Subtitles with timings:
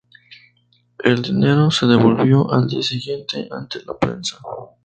[1.03, 4.39] El dinero se devolvió al día siguiente ante la prensa.